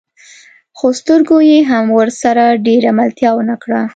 [0.77, 3.81] خو سترګو يې هم ورسره ډېره ملتيا ونه کړه.